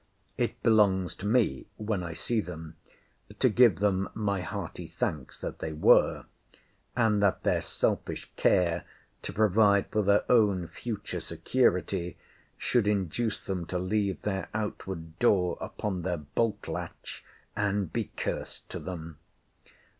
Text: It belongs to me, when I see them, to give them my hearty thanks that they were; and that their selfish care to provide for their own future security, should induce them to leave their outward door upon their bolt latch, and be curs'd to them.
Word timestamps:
It 0.35 0.59
belongs 0.63 1.13
to 1.17 1.27
me, 1.27 1.67
when 1.77 2.01
I 2.01 2.13
see 2.13 2.41
them, 2.41 2.75
to 3.37 3.49
give 3.49 3.77
them 3.81 4.09
my 4.15 4.41
hearty 4.41 4.87
thanks 4.87 5.39
that 5.41 5.59
they 5.59 5.73
were; 5.73 6.25
and 6.95 7.21
that 7.21 7.43
their 7.43 7.61
selfish 7.61 8.27
care 8.35 8.83
to 9.21 9.31
provide 9.31 9.85
for 9.91 10.01
their 10.01 10.23
own 10.27 10.67
future 10.69 11.19
security, 11.19 12.17
should 12.57 12.87
induce 12.87 13.39
them 13.39 13.67
to 13.67 13.77
leave 13.77 14.19
their 14.23 14.49
outward 14.55 15.19
door 15.19 15.55
upon 15.61 16.01
their 16.01 16.17
bolt 16.17 16.67
latch, 16.67 17.23
and 17.55 17.93
be 17.93 18.05
curs'd 18.17 18.67
to 18.71 18.79
them. 18.79 19.19